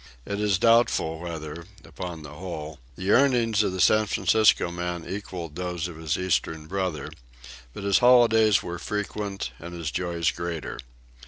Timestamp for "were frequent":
8.63-9.51